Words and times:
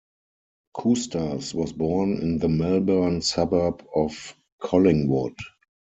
Coustas 0.75 1.53
was 1.53 1.73
born 1.73 2.13
in 2.17 2.39
the 2.39 2.49
Melbourne 2.49 3.21
suburb 3.21 3.85
of 3.93 4.35
Collingwood. 4.59 5.35